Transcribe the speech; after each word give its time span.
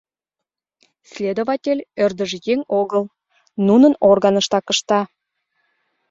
Следователь 1.11 1.81
ӧрдыжъеҥ 2.03 2.59
огыл, 2.79 3.03
нунын 3.67 3.93
органыштак 4.09 4.65
ышта. 4.73 5.01